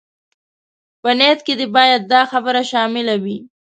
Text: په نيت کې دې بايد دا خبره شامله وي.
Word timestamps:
په 1.01 1.09
نيت 1.19 1.39
کې 1.45 1.53
دې 1.59 1.67
بايد 1.75 2.01
دا 2.11 2.21
خبره 2.31 2.61
شامله 2.71 3.15
وي. 3.23 3.37